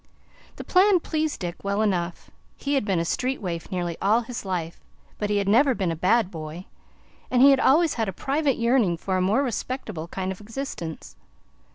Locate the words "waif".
3.39-3.69